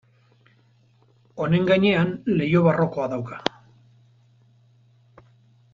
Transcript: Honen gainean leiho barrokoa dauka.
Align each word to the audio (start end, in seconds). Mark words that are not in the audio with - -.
Honen 1.43 1.67
gainean 1.71 2.15
leiho 2.39 2.63
barrokoa 2.69 3.07
dauka. 3.13 3.37